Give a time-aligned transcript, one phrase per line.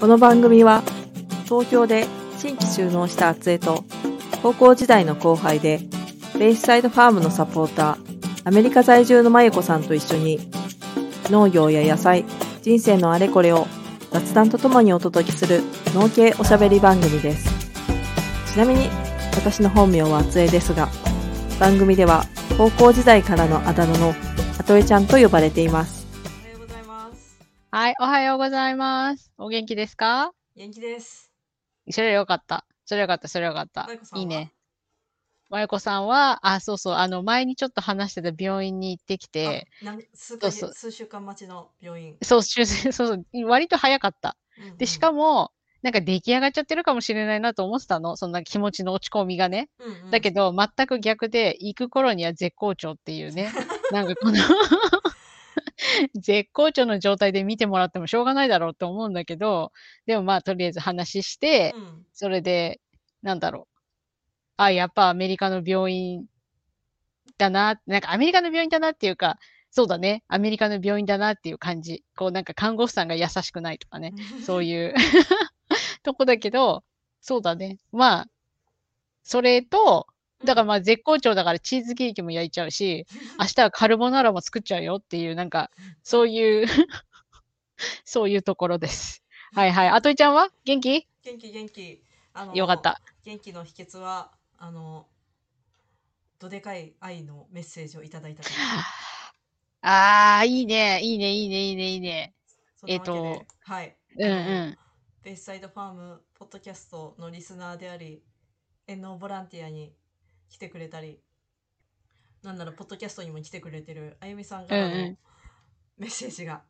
[0.00, 0.84] この番組は
[1.44, 3.84] 東京で新規就農した厚江と
[4.42, 5.80] 高校時代の後輩で
[6.38, 7.98] ベイスサイドファームのサポーター
[8.44, 10.38] アメリカ在住のまゆこさんと一緒に
[11.30, 12.24] 農業や野菜
[12.62, 13.66] 人生のあれこれを
[14.12, 15.62] 雑談とともにお届けする
[15.94, 17.50] 農系おしゃべり番組です。
[18.54, 18.88] ちなみに
[19.34, 20.88] 私の本名は厚江ですが
[21.58, 22.24] 番組では
[22.56, 24.14] 高校時代からのあだ名の
[24.58, 25.97] あとえちゃんと呼ばれています。
[27.78, 29.30] はい、おはようございます。
[29.38, 30.32] お元気ですか？
[30.56, 31.30] 元気です
[31.88, 32.66] それはよかった。
[32.84, 33.88] それはよかった、それはよかった
[34.18, 34.52] いいね。
[35.48, 39.68] まゆこさんは、あ、そうそう、あの、前にちょっと話してた病院に行ってきて、
[40.12, 42.16] 数そうそう数週間待ちの病院。
[42.20, 44.36] そう、 そうそう、割と早かった。
[44.76, 45.52] で、しかも、も、
[45.82, 48.16] なんか出来上がっちゃってるかもしれないなと思ってたの。
[48.16, 49.68] そんな気持ちの落ち込みがね。
[49.78, 53.52] うんうんだけど、全く逆で、行く頃には絶好調っていうね。
[53.92, 54.38] なんかこの
[56.14, 59.72] 絶好調の状態で見てもらってもしょうがないだろうと思うんだけど、
[60.06, 62.80] でもまあ、とりあえず話して、うんそれで、
[63.22, 63.78] なんだろう。
[64.56, 66.26] あ、やっぱアメリカの病院
[67.36, 67.80] だな。
[67.86, 69.38] なんかアメリカの病院だなっていうか、
[69.70, 70.24] そうだね。
[70.28, 72.04] アメリカの病院だなっていう感じ。
[72.16, 74.14] こうなんか看護師さんが優しくないとかね。
[74.44, 74.94] そういう
[76.02, 76.84] とこだけど、
[77.20, 77.78] そうだね。
[77.92, 78.26] まあ、
[79.22, 80.06] それと、
[80.44, 83.06] だからまあ絶好調だからチーズケーキも焼いちゃうし、
[83.38, 85.70] 明日はカルボナーラも作っちゃうよっていう、なんか、
[86.02, 86.66] そういう
[88.04, 89.24] そういうところです。
[89.54, 89.88] はいはい。
[89.88, 90.50] あといちゃんは？
[90.64, 91.08] 元気？
[91.22, 92.02] 元気元気。
[92.34, 93.00] あのよかった。
[93.24, 95.08] 元気の秘訣はあの
[96.38, 98.42] どでかい愛のメッセージをいただいた。
[99.82, 102.34] ああ、いいね、いいね、いいね、いいね、いいね。
[102.86, 103.96] えっとはい。
[104.16, 104.78] うんうん。
[105.22, 108.22] ベースサイドファームポッドキャストのリスナーであり、
[108.86, 109.94] 遠農ボランティアに
[110.48, 111.20] 来てくれたり、
[112.42, 114.94] なんならポッドキャストにも来てくれてるあゆみさんからの
[115.98, 116.62] メッセージが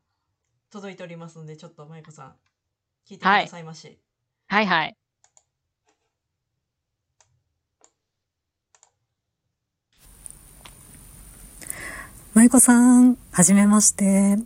[0.71, 2.27] 届いておりますので、ちょっとまゆこさん
[3.09, 3.99] 聞いてくださいまし。
[4.49, 4.97] はいはい。
[12.35, 14.37] まゆこさん、はじめまして。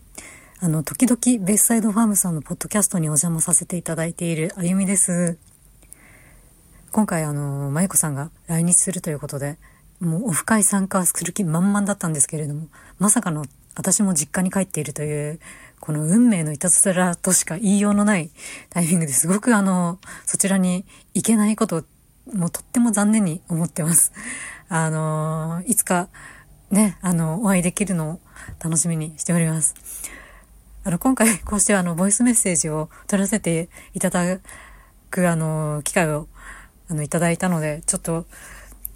[0.60, 5.51] あの、時々、ベースサイドファームさんのポッドキャストにお邪魔させていただいているあゆみです。
[6.92, 9.56] 今回、あの、まゆこさんが来日するということで、
[9.98, 15.41] もうオフ会参加する気満々だったんですけれども、まさかの私も実家に帰っているという、
[15.81, 18.31] この運命のいたずらとしか言いようのない
[18.69, 21.82] タイミングですごくあの、そちらに行けないことを、
[22.34, 24.12] もうとっても残念に思ってます。
[24.69, 26.10] あの、いつか、
[26.70, 28.20] ね、あの、お会いできるのを
[28.62, 29.75] 楽しみにしております。
[30.84, 34.41] あの、今回、こうしてあの、ボイスメッセージを取らせていただ
[35.10, 36.28] く、あの、機会を、
[36.92, 38.26] あの、いただいたので、ちょっと、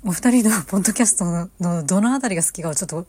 [0.05, 3.07] お二人の ポッドキャストのどのあたりが好きかをちょっと、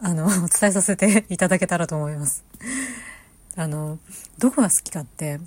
[0.00, 2.44] あの、お伝えさせて いただけたらと思います。
[3.54, 4.00] あの、
[4.38, 5.38] どこが好きかって、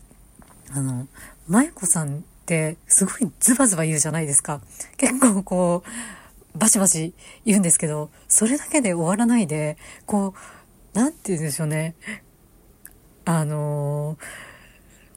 [0.71, 1.09] あの、
[1.49, 4.61] まゆこさんって、すごいズバズバ言うじゃないですか。
[4.95, 5.83] 結構こ
[6.55, 7.13] う、バシバシ
[7.45, 10.33] 言うんですけど、それだけで終わらないで、こ
[10.95, 11.95] う、なんて言うんでしょうね。
[13.25, 14.17] あの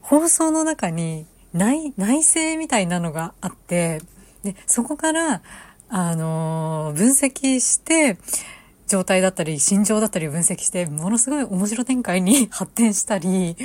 [0.03, 4.01] 放送の中に内、内政みたいなのがあって、
[4.43, 5.43] で、そこから、
[5.89, 8.17] あのー分析して、
[8.93, 13.57] 状態だったり、心情だったりを分析して、ものすごい面白展開に 発展したり、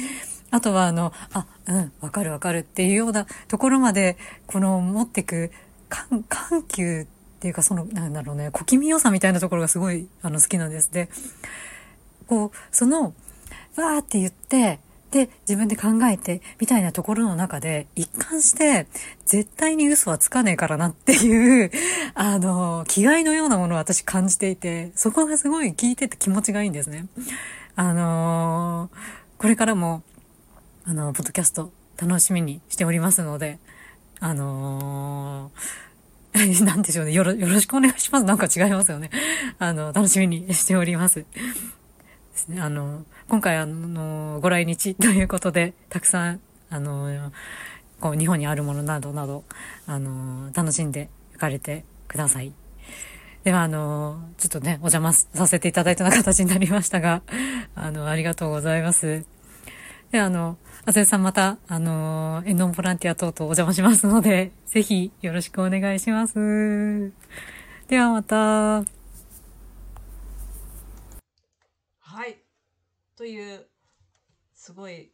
[0.52, 5.52] あとはあの、あ、うん、わかるわかるっていうようなところまで、この持ってく
[5.90, 7.06] 緩緩急っ
[7.40, 10.92] ていうかその、なんだろうね、小気味良さみたいなところがすごいあの好きなんです。
[10.94, 11.10] で、
[12.28, 13.14] こう、その、
[13.76, 14.80] わーって言って、
[15.12, 18.88] で、自分で考えて、みたいなところの中で、一貫して、
[19.26, 21.72] 絶対に嘘はつかねえからなっていう、
[22.14, 27.08] あの、気概のようなものを私感じていて、そこがすごい聞いてて気持ちがいいんですね。
[27.80, 28.90] あの
[29.38, 30.02] これからも、
[30.84, 33.60] あの、ポッドキャスト楽しみにしておりますので、
[34.20, 35.88] あのー
[36.66, 37.14] なんでしょうね。
[37.14, 38.26] よろ、よろしくお願いします。
[38.26, 39.10] なんか違いますよね。
[39.60, 41.22] あの、楽しみにしております。
[41.22, 41.26] で
[42.36, 42.62] すね。
[42.62, 46.40] あの、今回あの、ご来日ということで、たくさん、
[46.70, 47.32] あの、
[48.00, 49.44] こう、日本にあるものなどなど、
[49.86, 52.54] あの、楽しんで行かれてください。
[53.44, 57.22] では、あの、ちょっとね、お邪魔させていただいたような形になりましたが、
[57.76, 59.26] あの、ありがとうございます。
[60.12, 67.12] で、あの、あずえさんまた、あの、エンノンボランティア等々お邪魔しますので、ぜひよろしくお願いします。
[67.90, 68.36] ではまた。
[68.38, 68.84] は
[72.26, 72.38] い。
[73.18, 73.68] という、
[74.54, 75.12] すごい、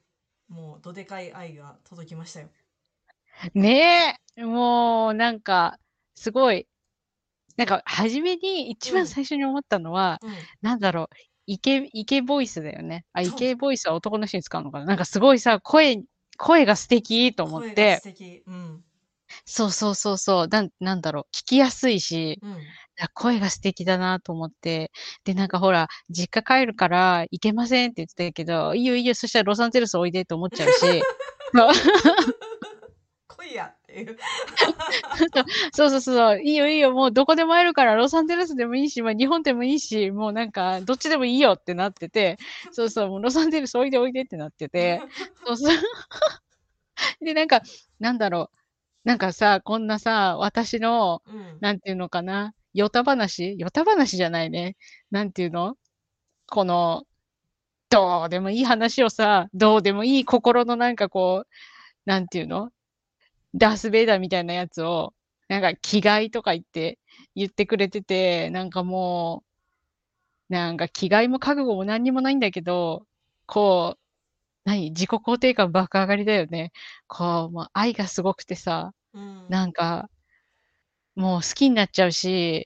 [0.50, 2.50] もう、どでかい愛が届きましたよ。
[3.54, 5.78] ねえ、もう、なんか、
[6.16, 6.68] すごい、
[7.58, 10.50] なんか、初めに、一うん番最初に思ったのは、うん。
[10.62, 11.08] なんだろう、
[11.48, 13.06] イケ、イケボイスだよね。
[13.14, 16.04] あ、イケボイスは男の人に使うのかななんかすごいさ、声、
[16.38, 18.44] 声が素敵と思っ声がて素、敵。
[18.46, 18.84] うん。
[19.45, 22.57] そうそうそうそう、なん、なんだろう、聞きやすいし、うん。
[23.01, 24.91] あ声が素敵だなと思って。
[25.24, 31.01] で、なんかほら、実家帰るから行けませんって言ってたけど、いいよいいよ、そしたらロサンゼルスおいでと思っちゃうし。
[33.27, 34.18] 来いやっていう。
[35.74, 42.38] そうそうそう、いいよいいよ、もうどこでも会えるから、ロサンゼルスでもいいし、まあ日本でもいいし、もうなんか、どっちでもいいよってなってて、
[42.71, 45.01] そうそう、もうロサンゼルスおいでおいでってなってて、
[45.45, 45.75] そうそう。
[47.21, 47.62] で、なんか、
[48.00, 48.57] なんだろう、
[49.04, 51.58] なんかさ、こんなさ、私の、うん。
[51.60, 53.56] なんていうのかな、ヨタ話？
[53.60, 54.78] ヨタ話じゃないね。
[55.12, 55.76] なんていうの？
[56.48, 57.04] この、
[57.90, 61.48] どうでもいい話をさ、どうでもいい心のなんかこう、
[62.06, 62.72] なんていうの？
[63.56, 65.14] ダース・ベイダーみたいなやつを、
[65.50, 66.98] なんか気概とか言って、
[67.36, 69.44] 言ってくれてて、なんかも
[70.50, 73.06] う、なんか気概も覚悟も何にもないんだけど、
[73.46, 74.00] こう、
[74.65, 76.71] 何自己肯定感爆上がりだよね。
[77.07, 79.48] こう、もう愛がすごくてさ、うん。
[79.50, 80.10] なんか、
[81.15, 82.65] もう好きになっちゃうし、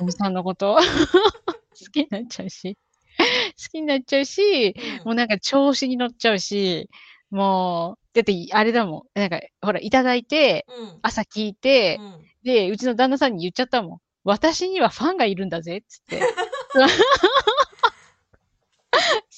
[0.00, 0.76] おみさんのこと。
[1.78, 2.76] 好きになっちゃうし。
[3.18, 6.88] 好きになっちゃうし、うんもうなんか調子に乗っちゃうし、
[7.30, 9.18] もう、だってあれだもん。
[9.18, 10.98] なんか、ほら、いただいて、うん。
[11.02, 13.98] 朝聞いて、うんで、うちの旦那さんに言っちゃったもん。
[14.24, 16.20] 私にはファンがいるんだぜ、つって。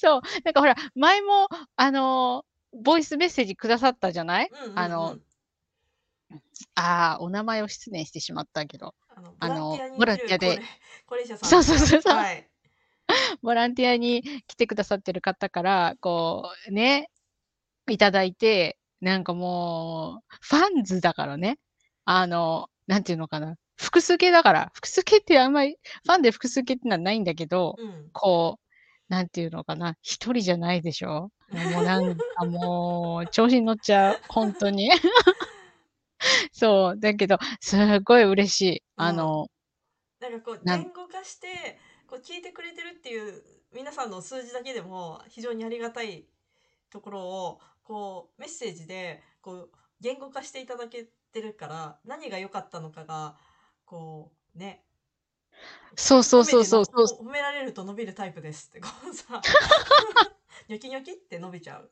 [0.01, 0.21] そう。
[0.43, 2.43] なんかほら、前も、あの、
[2.73, 4.49] ボイスメッセージくださったじゃない？
[4.51, 5.17] うんうんうんあの、
[6.75, 8.95] ああ、お名前を失念してしまったけど。
[9.39, 10.61] あのボボランティアで。
[11.37, 12.47] そうそうそうそうはい。
[13.43, 17.09] ボランティアに来てくださってる方から、こう、ね、
[17.89, 21.59] いただいて、なんかもう、ファンズだからね。
[22.05, 23.57] あの、なんていうのかな。
[23.75, 24.71] 複数形だから。
[24.73, 28.09] 複数形ってあんまり、ファンで複数形ってのはないんだけど、うん。
[28.13, 28.70] こう、
[29.11, 29.95] なんていうのかな。
[30.01, 31.31] 一人じゃないでしょ？
[31.51, 34.19] もうなんかもう、調子に乗っちゃう。
[34.29, 34.89] 本当に。
[36.53, 36.99] そう。
[36.99, 38.83] だけど、すごい嬉しい。
[38.95, 39.49] あの、
[40.21, 41.77] なんかこう言語化して
[42.07, 43.43] こう聞いてくれてるっていう
[43.73, 46.25] 皆さんの数字だけでも非常にありがたい
[46.91, 49.69] ところをこうメッセージでこう
[49.99, 53.35] 言語化していただけてるから何が良かったのかが
[53.83, 54.83] こうね
[55.95, 57.23] そうそうそうそうそう。
[57.23, 59.41] の褒められると伸びるタイプですってこうさ
[60.69, 61.91] ニョキニョキって伸びちゃう。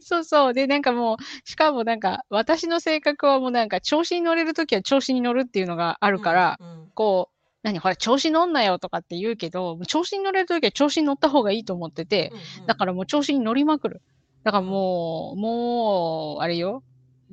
[0.00, 0.54] そうそう。
[0.54, 14.02] で、なんかもう、しかもなんか、私の性格はもうなんか、調子に乗れるときは調子に乗るっていうのがあるから、うんうんこう、何、ほら、調子乗んなよとかって言うけど、調子に乗れるときは調子に乗った方がいいと思ってて、うんうんだからもう調子に乗りまくる。
[14.42, 16.82] だからもう、もう、あれよ。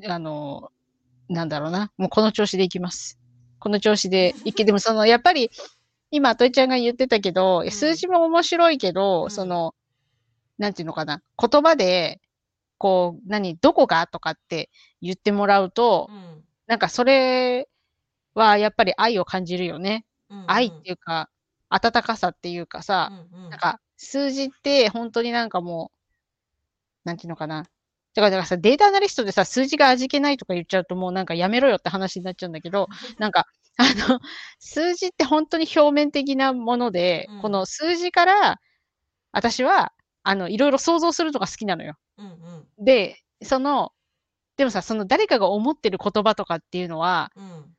[0.07, 0.72] あの、
[1.27, 1.92] なんだろうな。
[1.98, 3.19] もうこの調子でいきます。
[3.60, 5.52] この調子でいけ、でもその、やっぱり、
[6.12, 9.76] 今、といちゃんが言ってたけど、うん数字も面白いけど、うんその、
[10.58, 11.22] なんていうのかな。
[11.38, 12.20] 言葉で、
[12.78, 14.08] こう、何、どこが？
[14.08, 14.70] とかって
[15.02, 17.68] 言ってもらうと、うんなんかそれ
[18.36, 20.06] はやっぱり愛を感じるよね。
[20.30, 21.30] うんうん愛っていうか、
[21.70, 25.92] 温かさっていうかさ、うんうんなんか、数字って本当になんかも
[27.06, 27.66] う、なんていうのかな。
[28.16, 32.88] だからさ、データアナリストでさ、数字が味気ないとか言っちゃうともうなんかやめろよって話になっちゃうんだけど、
[33.20, 33.46] なんか、
[33.78, 34.20] あの、
[34.60, 37.42] 数字って本当に表面的なもので、うん。
[37.44, 38.58] この数字から、
[39.32, 41.96] 私は、あの、いろいろ想像するのが好きなのよ。
[42.18, 42.30] うんう
[42.82, 42.86] ん。
[42.86, 43.92] で、その、
[44.58, 47.75] でもさ、その誰かが思ってる言葉とかっていうのは、うん。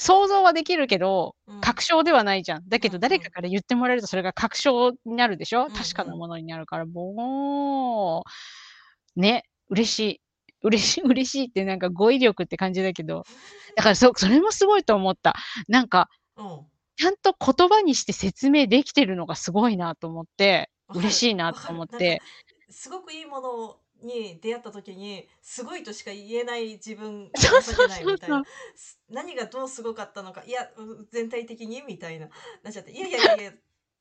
[0.00, 1.60] 想像はできるけど、うん。
[1.60, 2.68] 確証ではないじゃん。
[2.68, 5.72] だけど誰かから言ってもらえるとそれが確証になるでしょ、うんうん。
[5.72, 8.30] 確かなものになるから、もう、
[9.18, 10.20] ね、嬉しい。
[10.62, 13.24] 嬉しい、 嬉しいってなんか語彙力って感じだけど、
[13.76, 15.34] だからそ、それもすごいと思った。
[15.68, 16.66] なんか、うん。
[16.96, 22.20] ちゃんと言葉にして説明できてるのがすごいなと思って、嬉しいなと思って。
[22.70, 28.42] すごくいいものに出会った時にすごいとしか言えない自分 がないみたいな。
[29.08, 30.44] 何がどうすごかったのか。
[30.44, 32.28] いやう全体的にみたいな。
[32.62, 32.90] なっちゃって。
[32.90, 33.52] いやいやいやいや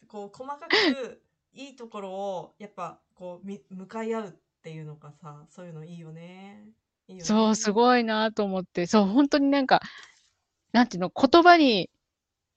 [0.07, 1.21] こう細かく
[1.53, 6.65] いいところをやっぱこうみ向かい合うっていうのがさそういうのいいよね。
[7.07, 7.25] いいよね。
[7.25, 9.81] そう、すごいなと思って、そう、本当になんか、
[10.73, 11.89] なんていうの、言葉に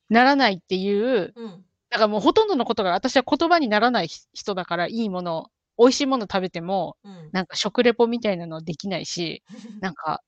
[0.09, 1.64] ならないっていう、うん。
[1.90, 7.30] だからもうほとんどのことが私は言葉にならないひ人だから、いいもの、美味しいもの食べても、うん。
[7.33, 9.42] なんか食レポみたいなのはできないし、
[9.80, 10.23] なんか、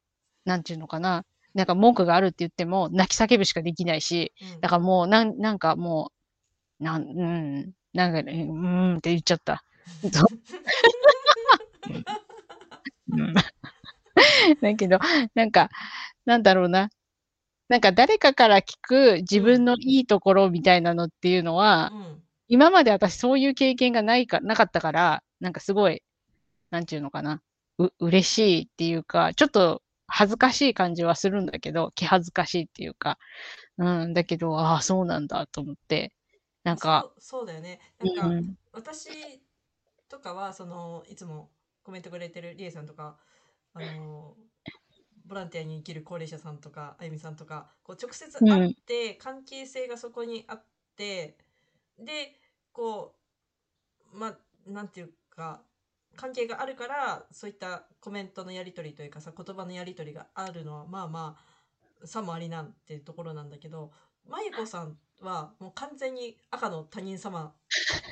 [0.44, 1.24] なんていうのかな、
[1.54, 4.60] なんか文句があるって言っても、泣き叫ぶしかできないし、うん。
[4.60, 6.12] だからもう、なん、なんかも
[6.80, 9.64] う、なん、うん、なんかね、うーんって言っちゃった。
[14.60, 14.98] だけど、
[15.34, 15.70] なんか、
[16.24, 16.90] なんだろうな。
[17.68, 22.22] なんか誰かから聞く自分のいいところみたいなのっていうのは、うん。
[22.48, 26.02] 今まで私そういう経験がないか、なかったから、なんかすごい、
[26.70, 27.42] なんていうのかな。
[27.78, 33.18] う、嬉しいっていうか、ちょっと恥ずかしい感じはするんだけど、気恥ずかしいっていうか、
[33.78, 36.12] うん、だけど、ああ、そうなんだと思って、
[36.64, 37.80] なんか、そうそうだよね。
[37.98, 39.08] なんか、うん、私
[40.08, 41.50] とかはそのいつも
[41.82, 43.16] コメントくれてるりえさんとか
[43.74, 44.34] あの
[45.26, 50.64] ボランティアに生きる高齢者さんとかあゆみさんとかこう直接会って、関係性がそこにあっ
[50.96, 51.36] て
[51.98, 52.34] で
[52.72, 53.14] こ
[54.12, 54.36] うまあ
[54.66, 55.62] なんていうか
[56.16, 61.36] 関係があるからそういったコメントのやり取りというかさ言葉のやり取りがあるのはまあま
[62.02, 63.90] あさもありなんていうところなんだけど
[64.28, 67.54] まゆこさんはもう完全に赤の他人様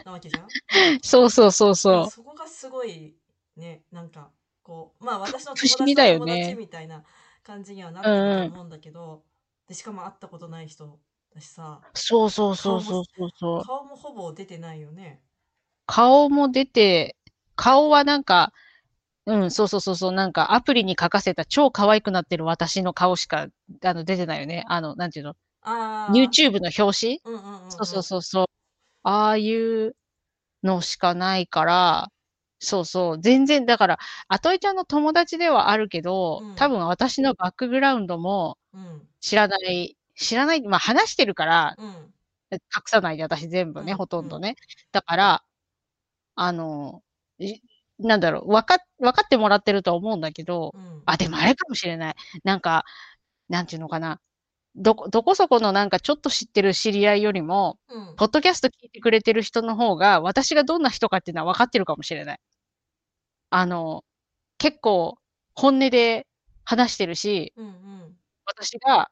[0.04, 0.48] なわけじゃん
[1.02, 2.10] そうそうそうそう。
[2.10, 3.16] そこがすごい
[3.60, 4.30] ねなんか
[4.62, 7.04] こうまあ私の不思議友達のだよね友達みたいな
[7.44, 9.22] 感じにはなってると思うんだけど、
[9.68, 10.98] でしかも会ったことない人
[11.34, 13.64] だしさそうそうそうそうそうそう。
[13.64, 15.20] 顔もほぼ出てないよね。
[15.86, 17.16] 顔も出て、
[17.56, 18.52] 顔はなんか、
[19.26, 23.48] うん、そうそうそうそう、なんかアプリに書かせた超可愛くなってる私の顔しか
[23.84, 24.64] あの出てないよね。
[24.68, 25.34] あの、なんていうの？
[25.62, 26.12] ああ。
[26.12, 27.20] ?YouTube の表紙？
[27.24, 28.46] うんうんうんうん、そうそうそうそう。
[29.02, 29.96] ああいう
[30.62, 32.08] のしかないから、
[32.62, 33.20] そうそう。
[33.20, 33.98] 全然、だから、
[34.28, 42.12] あといちゃんの友達ではあるけど、うん多分私のバックグラウンドもうん知らない、知らない、まあ話してるから、うん
[42.52, 44.56] 隠さないで私全部ね、うんほとんどね。
[44.92, 45.44] だから、
[46.36, 47.02] あの、
[47.38, 47.60] い
[47.98, 52.14] なんだろう、わかっ、わかってもらってるとは思うんだけど、うんあ、でもあれかもしれない。
[52.44, 52.84] なんか、
[53.48, 54.20] なんていうのかな。
[54.76, 62.38] どこ、どこそこのなんかちょっと知ってる知り合いよりも、うんポッドキャスト聞いてくれてる人の方が、私がどんな人かっていうのは分かってるかもしれない。
[63.52, 64.04] あの、
[64.58, 65.18] 結構
[65.54, 66.26] 本音で
[66.64, 69.10] 話してるし、うんうん私が、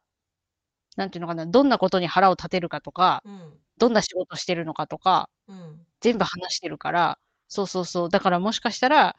[0.97, 8.11] なんていうのかな、どんなことに腹を立てるかとか、うんどんな仕事してるのかとか、うん全部話してるから、そうそうそう。
[8.11, 9.17] だからもしかしたら、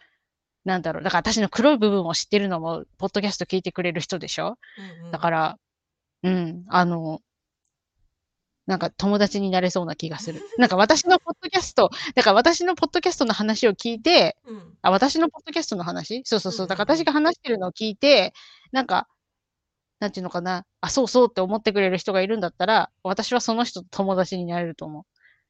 [0.66, 1.04] なんだろう。
[1.04, 4.58] だから私の黒い部分を知ってるのも、ポッドキャスト聞いてくれる人でしょ？
[5.02, 5.60] うんうんだから、
[6.24, 7.22] うん、あの、
[8.66, 10.42] なんか友達になれそうな気がする。
[10.58, 16.22] なんか私のポッドキャスト、だから私のポッドキャストの話を聞いて、うんあ、私のポッドキャストの話？
[16.26, 16.66] そうそうそう。
[16.66, 18.34] うんうんうんだから私が話してるのを聞いて、
[18.72, 19.08] なんか、
[20.00, 20.66] なんていうのかな？
[20.82, 25.04] あ、そうそうって思ってくれる人がいるんだったら、私はその人と友達になれると思う。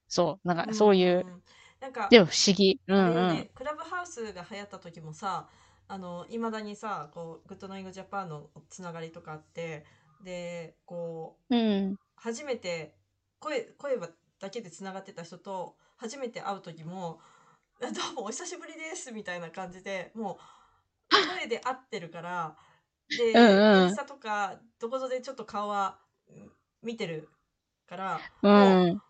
[0.07, 0.47] そう。
[0.47, 1.41] なんかそういう、ん
[1.81, 2.79] なんかでも不思議。
[2.87, 3.35] うんうん。
[3.35, 5.47] ね、クラブハウスが流行った時もさ
[5.87, 9.85] あのいまだにさこうグッドナイングジャパンのつながりとかあって
[10.23, 11.95] でこううん。
[12.15, 12.95] 初めて
[13.39, 13.97] 声声
[14.39, 17.21] だけでつながってた人と初めて会う時も
[17.79, 20.39] 「どうもお久しぶりです」みたいな感じでも
[21.11, 22.57] う声で会ってるから
[23.09, 27.29] で、インスタとかどこぞでちょっと顔はうん見てる
[27.87, 29.01] からうん。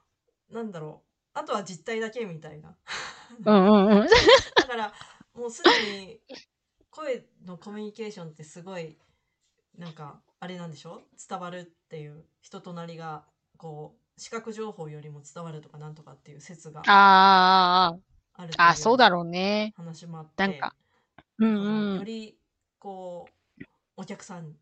[0.49, 2.75] なんだろうあとは実体だけみたいな。
[4.55, 4.93] だから
[5.33, 5.69] もうすで
[6.03, 6.21] に
[6.89, 8.97] 声のコミュニケーションってすごい
[9.77, 11.01] なんかあれなんでしょ？
[11.29, 13.25] 伝わるっていう人となりが
[13.57, 16.87] こう視覚情報よりも伝わるとかなんとかっていう説がある
[18.37, 19.73] あー、あ、そうだろろうね。
[19.77, 20.75] う話もあってなんか、
[21.39, 21.97] うんうん。
[21.97, 22.37] より
[22.79, 23.27] こ
[23.59, 23.63] う
[23.97, 24.53] お客さん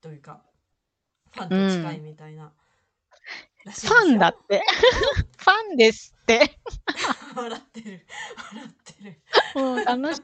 [0.00, 0.42] というか
[1.32, 2.52] ファンと近いみたいな、
[3.64, 4.62] らしいですよファンだって。
[5.36, 6.58] ファンですって。
[7.34, 8.06] 笑ってる
[8.52, 9.22] 笑ってる
[9.56, 10.22] もう楽しい。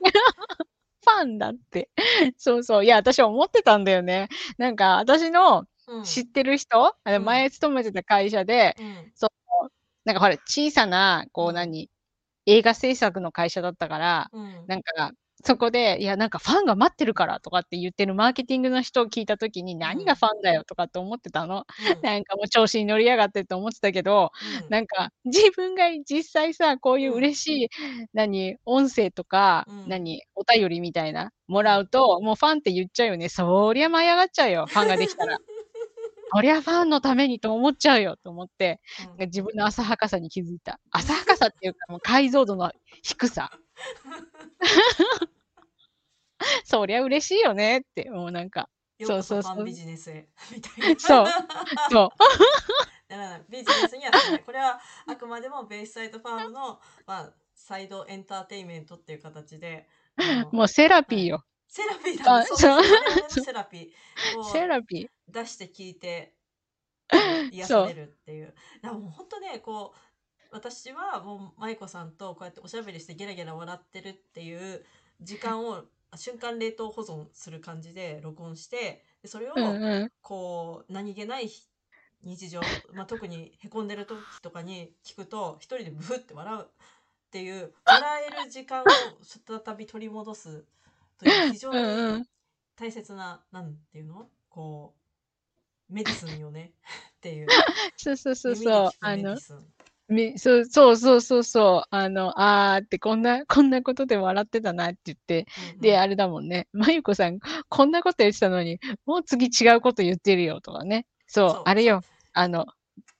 [1.03, 1.91] ファンだって。
[2.39, 2.85] そうそう。
[2.85, 4.29] いや、私思ってたんだよね。
[4.59, 9.13] なんか、私のうん知ってる人、うん前勤めてた会社で、うん
[10.05, 11.91] なんかほら、小さな、こううん何、
[12.47, 15.13] 映画制作の会社だったから、うんなんか、
[15.45, 21.65] そこで、いや、なんかファンが待ってるからとかって言ってるマーケティングの人を聞いたときに、何がファンだよとかって思ってたの？
[21.97, 24.31] うんなんかもう調子に乗りやがってって思ってたけど、
[24.65, 27.69] うんなんか自分が実際さ、こういううん嬉しい、
[28.13, 33.29] 何、音声とか、うん何、お便りみたいな、もらうと、もうファンって言っちゃうよね。
[33.31, 35.39] そりゃ舞い上がっちゃうよ、ファンができたら。
[36.35, 38.81] そりゃファンのためにと思っちゃうよと思って、
[39.19, 40.81] うん自分の浅はかさに気づいた。
[40.93, 43.51] 浅はかさっていうか、もう解像度の低さ。
[46.65, 51.01] そりゃ嬉しいよねって、もうなんか、よそうそうそうビジネスへ みたいな。
[51.01, 51.27] そう
[51.91, 52.09] そう。
[53.09, 54.13] だからビジネスには。
[54.45, 59.89] これはあくまでもベイスサイドファームの、まあ、サイドエンターテインメントっていう形で、
[60.53, 61.45] もうセラピーよ。
[61.67, 62.47] セラピーだね。
[62.51, 65.09] あそうセラピーをセラピー。
[65.29, 66.35] 出して聞いて
[67.53, 68.55] 癒されるっていう。
[68.83, 69.99] だからもう本当ね、こう
[70.53, 74.85] 私はもう舞子さんとこうやっておしゃべりしてゲラゲラ笑ってるっていう
[75.21, 75.85] 時間を
[76.17, 79.55] 瞬間冷凍保存する感じで録音してでそれを。
[80.23, 81.51] こう何気ない
[82.23, 82.61] 日常、
[82.93, 86.67] まあ、特にへこんでる時とかに聞くと一人でブフって笑うっ
[87.31, 88.85] ていう笑える時間を
[89.23, 90.65] 再び取り戻す
[91.19, 92.27] という非常にん
[92.81, 94.27] 大切な、なんていうの？
[94.49, 94.95] こ
[95.91, 96.73] う、メディスンよね？
[97.19, 97.47] っていう。
[97.99, 98.91] そうそうそうそう。
[100.11, 101.89] みそうそうそうそうそう。
[101.91, 105.47] あの、あーってこんな、こんなことで笑ってたなって言って。
[105.71, 106.69] うんうんで、あれだもんね。
[106.73, 107.39] まゆこさん、
[107.69, 111.07] こんなこと言ってたのに、もう次違うこと言ってるよとかね。
[111.27, 112.03] そう、そうあれよ。
[112.33, 112.67] あの、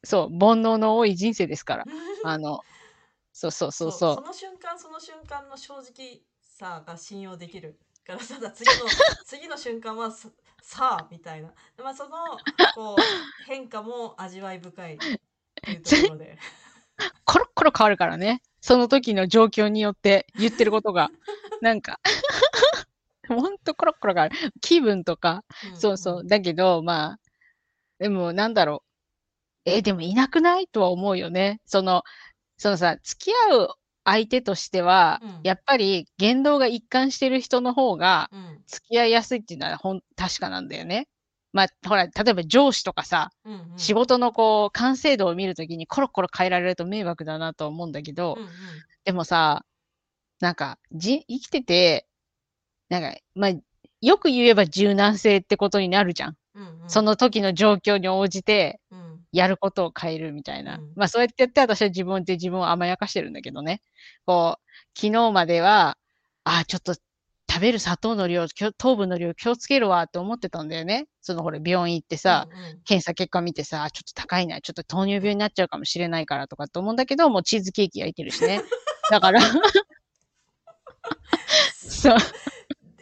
[0.05, 1.85] そう、煩悩の多い人生ですから。
[2.25, 2.61] あの、
[3.33, 4.15] そうそうそうそう。
[4.17, 8.51] その瞬間その瞬間の正直さが信用できるから次の
[9.25, 10.29] 次の瞬間はさ
[10.63, 12.39] さあみたいな、まあ、その
[12.75, 12.97] こう
[13.47, 16.30] 変化も味わい深いっていうところで
[17.61, 18.41] コロ変わるからね。
[18.63, 21.11] その時の状況によって言ってることが。
[21.61, 22.01] なんか、
[23.29, 24.37] ほんとコロッコロ変わる。
[24.63, 26.27] 気分とか、そうそう。
[26.27, 27.19] だけど、まあ、
[27.99, 28.83] でもなんだろ
[29.67, 29.71] う。
[29.71, 31.61] え、でもいなくないとは思うよね。
[31.67, 32.03] その、
[32.57, 33.69] そのさ、付き合う
[34.05, 38.31] 相手としては、うんやっぱり言動が一貫してる人の方が
[38.67, 41.09] 付き合いやすいっていうのはほん確かなんだよね。
[41.53, 48.49] まあ、ほら、例えば上司とかさ、うんうん仕事のこう、完成度を見るときにコロコロ変えられると迷惑だなと思うんだけど、うんうん
[49.05, 49.65] でもさ、
[50.41, 52.07] なんか、じ、生きてて、
[52.91, 53.53] なんか、まあ、
[54.03, 56.37] よく言えば柔軟性ってことになるじゃん。
[56.55, 59.01] うんうんその時の状況に応じて、うん
[59.33, 60.79] やることを変えるみたいな。
[60.79, 63.81] うんまあ、そうやってやって私は自分で自分を甘やかしてるんだけどね。
[64.27, 65.97] こう、昨日までは、
[66.45, 66.95] あ、ちょっと
[67.51, 68.47] 食べる砂糖の量、
[68.79, 71.09] 糖分の量気をつけるわって思ってたんだよね。
[71.21, 78.63] そのほら、病院行ってさ、うんうん検査結果見てさ、あちょっと高いな、ちょっと糖尿病になっちゃうかもしれないからとかって思うんだけど、もうチーズケーキ焼いてるしね。
[79.11, 79.41] だから、
[81.75, 82.17] そう。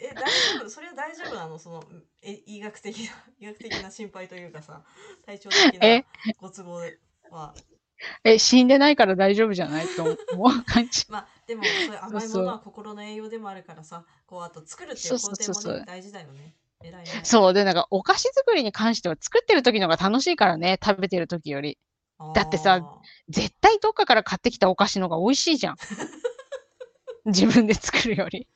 [0.01, 0.71] え大丈夫？
[0.71, 1.59] それは大丈夫なの？
[1.59, 1.85] その
[2.23, 4.83] え医学的な医学的な心配というかさ
[5.27, 6.01] 体調的え？
[6.01, 6.05] な
[6.39, 6.81] ご都合
[7.31, 7.55] は
[8.25, 9.87] え、死んでないから大丈夫じゃない？
[9.89, 11.05] と思う感じ。
[11.11, 17.55] まあでもそういう甘いものは心の栄養でもあるからさこうあと作るっていそうう工程もね大事だよね偉いねそう。
[17.55, 21.77] で、なんか、お菓子作りに関しては作ってる時の方が楽しいからね、食べてる時より。
[22.35, 25.77] だってさあ絶対どっかから買ってきたお菓子の方が美味しいじゃん。
[27.27, 28.49] 自分で作るより。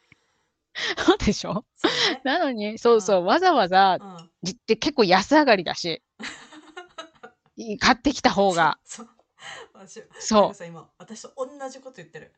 [0.99, 1.65] そうでしょ？
[1.85, 6.03] ねなのに、そうそう、わざわざ、うんじって結構安上がりだし、
[7.57, 8.79] い買ってきた方が。
[10.19, 10.67] そう。
[10.67, 12.35] 今私と同じこと言ってる。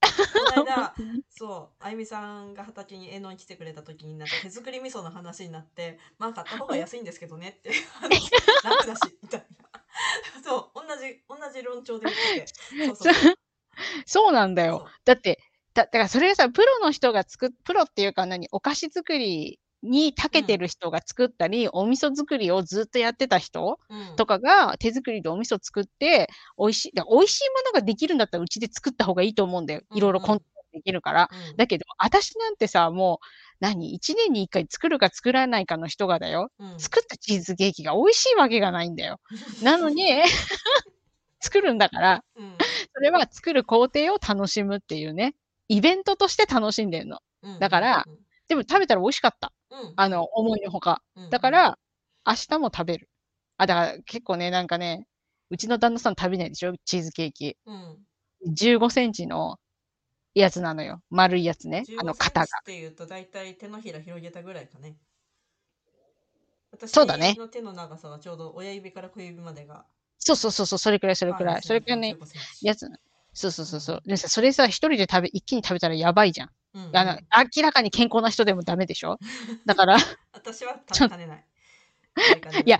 [0.00, 0.94] この間
[1.28, 8.30] そうあゆみさんが畑に絵のに来てくれた時になんか手作り味噌の話になってまあ買った方が安いんですけどねって話
[8.62, 9.56] 楽だしみたいな。
[10.44, 12.86] そう同じ同じ論調で言ってて。
[12.86, 13.34] そうそうそう。
[14.06, 14.88] そうなんだよ。
[15.04, 15.38] だって、
[15.74, 29.82] だだからそれがさ、プロの人が作っ、プロっていうか何、お菓子作りに長けてる人が作ったり、お味噌作りをずっとやってた人うんとかが手作りでお味噌作って、美味しい、美味しいものができるんだったらうちで作った方がいいと思うんだよ。
[29.94, 31.30] いろいろコントロールできるから。
[31.50, 33.26] うんだけど、私なんてさ、もう、
[33.60, 36.50] 何、一年に一回作るか作らないかの人がだよ。
[36.58, 39.20] うん作ったチーズケーキが美味しいわけがないんだよ。
[39.62, 40.04] なのに、
[41.40, 42.56] 作るんだから、うん
[42.94, 45.34] それは作る工程を楽しむっていうね、
[45.68, 47.18] イベントとして楽しんでるの。
[47.42, 48.06] うんだから
[48.48, 49.52] でも食べたら美味しかった。
[49.70, 51.02] うんあの、思いのほか。
[51.16, 51.78] うんだから、
[52.26, 53.08] 明日も食べる。
[53.56, 55.06] あ、だから結構ね、なんかね、
[55.50, 56.74] うちの旦那さん食べないでしょ？
[56.84, 57.56] チーズケーキ。
[57.66, 57.98] うん
[58.48, 59.58] 15センチの
[60.34, 61.00] やつなのよ。
[61.10, 61.84] 丸いやつね。
[61.96, 62.46] あの、15型が。
[62.46, 64.96] っていうと大体手のひら広げたぐらいかね。
[66.72, 69.86] 私そうだねの手の長さはちょうど親指から小指までが。
[70.18, 71.62] そうそうそうそう、それくらい、それくらい。
[71.62, 72.88] それくらいね、15センチやつ。
[73.32, 74.02] そうそうそうそう。
[74.04, 76.50] でさ、それさ、一人で食べ、一気に食べたらやばいじゃん。
[76.76, 77.18] うんあの、
[77.56, 79.18] 明らかに健康な人でもダメでしょ？
[79.64, 79.96] だから、
[80.32, 81.44] 私は食べかねない。
[82.60, 82.78] いいや、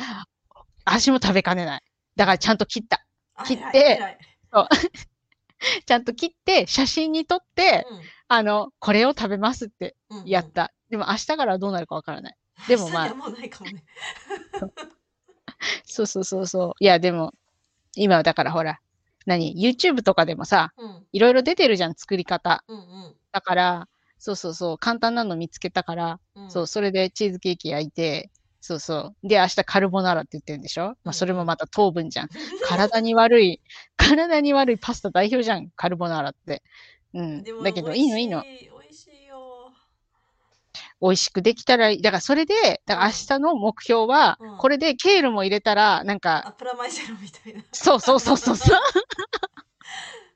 [0.85, 1.83] 足も食べかねない。
[2.15, 3.05] だからちゃんと切った。
[3.35, 4.19] あ切って
[5.87, 7.87] ちゃんと切って、写真に撮って、
[8.29, 10.73] あの、これを食べますってうんうんやった。
[10.91, 12.37] でも明日からはどうなるかわからない。
[12.69, 13.09] でもまあ。
[15.85, 16.73] そうそうそうそう。
[16.81, 17.33] いや、でも、
[17.95, 18.81] 今はだからほら、
[19.27, 22.65] 何 ?YouTube とかでもさ、うんいろいろ出てるじゃん、作り方。
[22.69, 26.51] うんうんだから、そうそうそう、簡単なの見つけたから、うん。
[26.51, 28.31] そう、それでチーズケーキ焼いて、
[28.63, 29.29] そうそう。
[29.29, 30.83] で、明日カルボナーラって言ってるんでしょ？
[30.83, 32.29] まうんあ、それもまた糖分じゃん。
[32.67, 33.61] 体に悪い、
[33.97, 36.63] 体に悪いパスタ代表じゃん、カルボナーラって。
[37.15, 37.45] うん。
[37.63, 38.43] だけど、いいのいいの。
[38.43, 39.73] 美味しい美味しいよ。
[41.01, 42.03] 美味しくできたらいい。
[42.03, 44.57] だからそれで、だから明日の目標は、うん。
[44.59, 47.63] これでケールも入れたら、なんあ、か、プラマイゼロみたいな。
[47.73, 48.81] そうそうそうそうそう。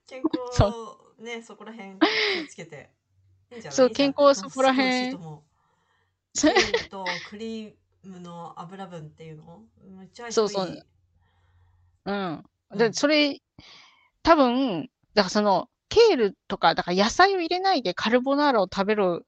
[0.06, 0.66] 健そ
[1.18, 1.98] 康ね、そこら辺
[2.34, 2.90] 気をつけて。
[3.70, 4.88] そう健康そこら辺なん。
[4.88, 6.40] かすごい美味しいと思う。
[6.40, 7.72] ケールとクリー
[8.04, 9.62] ムの油分っていうの？
[9.98, 10.84] めっちゃ低いそうそう。
[12.04, 12.44] うん。
[12.70, 12.78] うん。
[12.78, 13.40] で、それ、
[14.22, 19.26] 多分、だからその、ケールとか、だから野菜を入れないでカルボナーラを食べる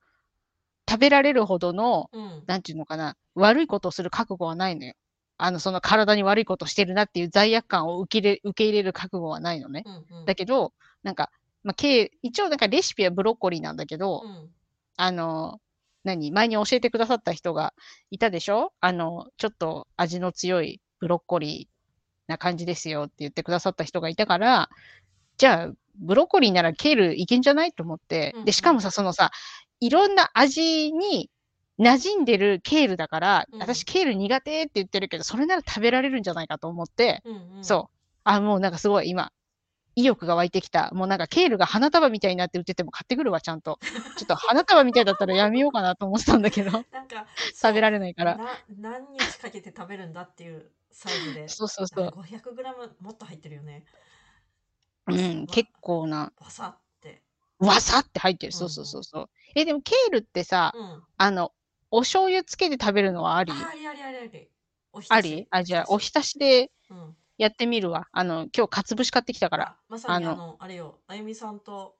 [0.88, 2.42] 食べられるほどの、うん。
[2.46, 4.94] なんていうのかな、悪いことをする覚悟はないのよ。
[5.38, 9.82] あの、その体に悪いことをしてるなっていう罪悪感を受け入れ受け入れる覚悟はないのね。
[9.86, 10.24] うんうん。
[10.26, 11.30] だけど、なんか、
[11.64, 14.50] まあ、け一応なんかレシピはブロッコリーなんだけど、うん。
[14.96, 15.60] あの、
[16.04, 17.72] 何前に教えてくださった人が
[18.10, 18.72] いたでしょ？
[18.80, 24.68] あの、ちょっと味の強いブロッコリーな感じですよって言ってくださった人がいたから、
[25.38, 27.72] じゃあ、ブロッコリーならケールいけんじゃない？
[27.72, 29.30] と思ってで、しかもさ、そのさ、
[29.82, 31.28] いろんな味に
[31.80, 37.64] 馴染んでるケールだから、うん私ケール苦手って言ってるけど、それなら食べられるんじゃないかと思って、うんうん。
[37.64, 37.96] そう。
[38.22, 39.32] あ、もうなんかすごい今、
[39.96, 40.92] 意欲が湧いてきた。
[40.92, 43.80] もうなんかケールが花束みたいになって売ってても買ってくるわ、ちゃんと。
[44.16, 47.26] ちょっと花束みたいだったらやめようかなと思ってたんだけど、なんか、
[47.60, 48.36] 食べられれないから。
[48.36, 48.46] な
[48.78, 51.48] 何日かけて食べるんだっていうサイズで。
[51.50, 52.08] そうそうそう。
[52.10, 53.84] 500グラムもっと入ってるよね。
[55.08, 57.22] うん、結構な、バサって。
[57.58, 58.52] わさって入ってる。
[58.52, 59.30] うんそうそうそうそう。
[59.54, 61.02] え、でもケールってさ、うん。
[61.16, 61.52] あの、
[61.90, 63.52] お醤油つけて食べるのはあり？
[63.52, 64.48] ありありありあり。
[65.08, 65.46] あり？
[65.50, 67.16] あ、じゃあ、おひたしでうん。
[67.38, 68.06] やってみるわ。
[68.12, 69.68] あの、今日、かつぶし買ってきたから。
[69.68, 71.96] あまさにああの、あれよ、あゆみさんと、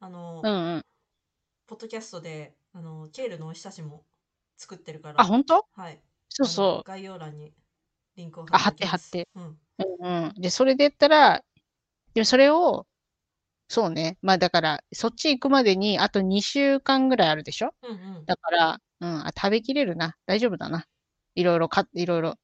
[0.00, 0.84] あの、うんうん。
[1.66, 4.04] ポッドキャストで、あの、ケールのおひたしも
[4.56, 5.20] 作ってるから。
[5.20, 5.66] あ、本当？
[5.74, 6.00] はい。
[6.28, 7.52] そうそ概要欄に
[8.16, 9.28] リンクをあ貼っておきます貼って。
[9.36, 9.42] うん。
[9.44, 9.56] う。
[10.00, 10.34] うんうん。
[10.40, 11.42] で、それで言ったら、
[12.14, 12.86] でもそれを、
[13.68, 14.18] そうね。
[14.22, 17.70] まあだから、そっち行くまでにあと2週間ぐらいあるでしょ？
[17.82, 18.24] うんうん。
[18.26, 20.16] だから、うん、あ、食べきれるな。
[20.26, 20.84] 大丈夫だな。
[21.34, 22.34] いろいろか、いろいろ。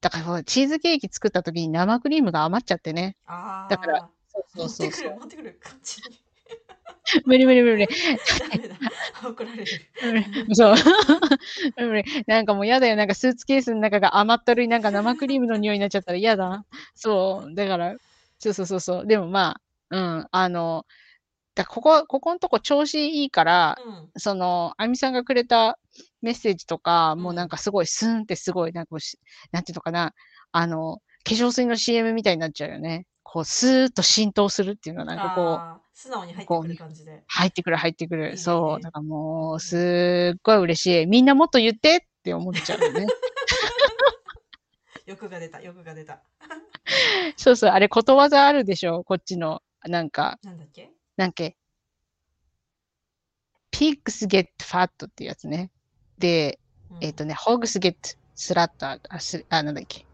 [0.00, 3.16] だからチーズケーキ作った時に生クリームが余っちゃってね。
[3.26, 3.70] ああ。
[3.70, 5.18] だからそうそうそうそう。
[5.20, 6.18] 持ってくる感じに。
[7.26, 7.86] 無理無理無理。
[9.24, 9.66] 怒られる。
[10.54, 10.74] そう。
[11.78, 12.96] 無理なんかもう嫌だよ。
[12.96, 16.64] なんかスーツケースの中が甘ったるいなんか生クリームの匂いになっちゃったら嫌だ。
[16.94, 17.54] そう。
[17.54, 17.96] だから、
[18.38, 19.06] そうそうそうそう。
[19.06, 20.86] でもまあ、うん、あの、
[21.54, 24.10] だここ、ここのとこ調子いいから、うん。
[24.16, 25.78] その、あみさんがくれた
[26.22, 29.18] メッセージとか、もううんなんかすごいスーンってすごい、なんかこうし、
[29.50, 30.14] なんていうのかな、
[30.52, 33.06] あの、化粧水の CM みたいになっちゃうよね。
[33.22, 37.24] こう、スーッと浸透するっていうのは、なんかこう、素直に入ってくる感じで。
[37.26, 38.24] 入ってくる入ってくる。
[38.24, 38.82] いいねそう。
[38.82, 41.06] だからもうんう、すっごい嬉しい。
[41.06, 43.06] みんなもっと言ってって思っちゃうよね。
[45.06, 46.22] 欲が出た、欲が出た。
[47.36, 47.70] そうそう。
[47.70, 50.90] あれ、ことわざあるでしょこっちの、なんか、なんだっけ？
[51.16, 51.56] なんけ。
[53.72, 55.70] pigs get fat っていうやつね。
[56.18, 56.58] で、
[56.90, 57.94] うんえっ、とね、hogs get
[58.36, 58.70] slat
[59.08, 60.06] あ、す、あ、なんだっけ？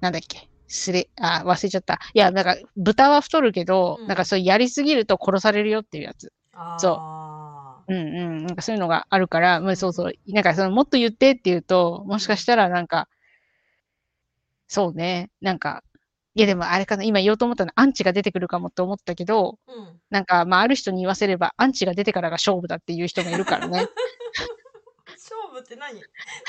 [0.00, 0.48] なんだっけ？
[0.68, 1.98] すれ、あ、忘れちゃった。
[2.14, 6.32] いや、なんか、豚は太るけど、うんなんかそうやりすぎると殺されるよっていうやつ。
[6.78, 8.00] そうあうんう
[8.42, 8.46] ん。
[8.46, 10.12] なんかそういうのがあるから、まあそうそう。
[10.28, 13.08] なんかその、もっと言ってって言うと、もしかしたらなんか、
[14.68, 15.30] そうね。
[15.42, 15.82] なんか、
[16.34, 20.00] いやでもあれかな、今言おうと思ったのアンチが出てくるかもって思ったけど、ーうん。
[20.10, 23.86] なんか、まあある人に言わせれば、アンチが出てからが勝負だっていう人もいるからね。
[25.06, 26.00] 勝負って何？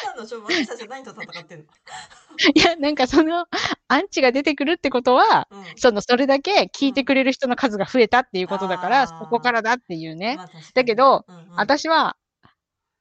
[0.06, 0.48] 何の勝負？
[0.48, 1.66] 私たちは何と戦ってんの？
[2.56, 3.46] いや、なんかその、
[3.90, 5.64] アンチが出てくるってことは、うん。
[5.76, 10.38] その、それだけ聞いてくれる人の数が増えたっていうことだから、あーそこからだっていうね。
[10.38, 12.16] まあだけど、うんうん私は、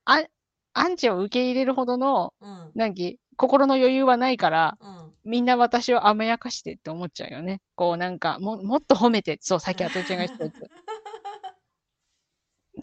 [0.04, 0.24] あ、
[0.74, 7.60] アンチを受け入れるほどの、うんなんき、心の余裕はないから、うんみんな私を甘やかしてって思っちゃうよね。
[7.74, 9.38] こうなんか、ももっと褒めて。
[9.40, 10.54] そう、さっきあとちゃんが言ったやつ。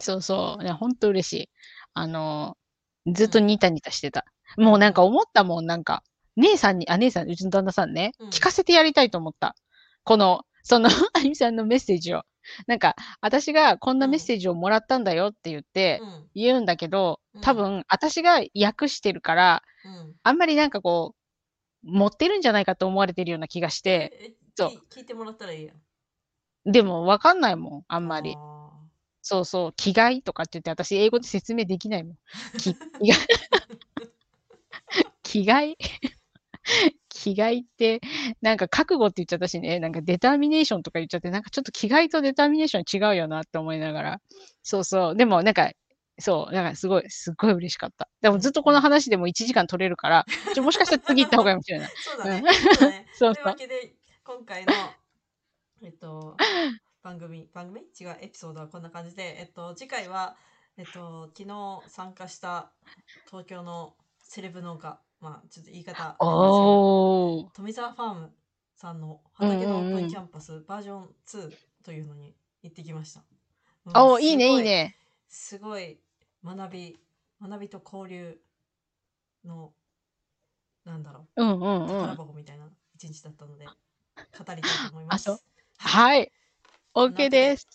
[0.00, 0.64] そうそう。
[0.64, 1.50] ね、ほんと嬉しい。
[1.94, 2.56] あの、
[3.06, 4.24] ずっとニタニタしてた。
[4.56, 6.02] もうなんか思ったもん、なんか、
[6.36, 9.56] 姉さんに、あ、姉さん、うちの旦那さんね、うん聞かせてやりたいと思った。
[10.04, 12.22] この、その、あゆみさんのメッセージを。
[12.66, 21.19] なんか、私がこんなメッセージをもらったんだよって言って、うん言うんだけどうん、多分、私が訳してるから、うんあんまりなんかこう、
[21.82, 28.34] 持ってるんじゃないかと思われてるような気がして、えそう聞聞いてもらったらいいやんでもわかんないもん、あんまり。
[28.36, 28.70] あ
[29.22, 32.16] そうそう、気概とかって言って、私英語で説明できないもん。
[32.58, 33.16] き気概
[35.22, 35.76] 気概
[37.08, 38.00] 気概って、
[38.40, 44.20] なんか覚悟って言っちゃったしね、なんかデターミネーションとか言っちゃって、なんかちょっと気概とデターミネーション違うよなって思いながら。
[44.62, 45.16] そうそう。
[45.16, 45.70] でもなんか、
[46.20, 48.08] そう、なんかすごい、すっごい嬉しかった。
[48.20, 51.90] でもずっとこの話でも1時間取れるから、ちょもしかしたら次行った方がいいかもしれない。
[51.96, 52.38] そうだね。
[52.38, 54.72] うんそうだね そうというわけで、今回の、
[55.82, 56.36] えっと、
[57.02, 57.82] 番組、番組？
[57.98, 60.36] 違う、エピソードはこんな感じで、えっと、次回は、
[60.76, 62.72] えっと、昨日参加した
[63.26, 66.16] 東京のセレブ農家、まあ、ちょっと言い方。
[67.54, 68.32] 富澤ファーム
[68.76, 73.24] さんの畑のオープンキャンパスバージョン2というのに行ってきました。
[73.86, 74.96] おー、うんいいね、いいね。
[75.28, 75.98] すごい
[76.44, 76.98] 学び、
[77.40, 78.38] 学びと交流
[79.44, 79.72] の、
[80.84, 82.16] なんだろう、うんうんう宝ん。
[82.16, 85.30] 箱みたいな一日だったので、語りたいと思います。
[85.30, 85.42] はい。
[85.78, 86.32] はい。
[86.94, 87.66] OK です。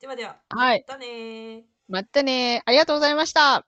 [0.00, 1.62] ではでは、はいまたねー。
[1.88, 2.62] またね。
[2.66, 3.66] ありがとうございました。